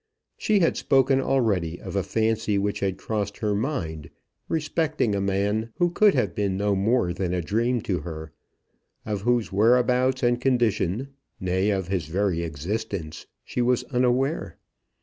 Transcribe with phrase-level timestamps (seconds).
[0.35, 4.09] She had spoken already of a fancy which had crossed her mind
[4.49, 8.31] respecting a man who could have been no more than a dream to her,
[9.05, 11.09] of whose whereabouts and condition
[11.39, 14.57] nay, of his very existence she was unaware.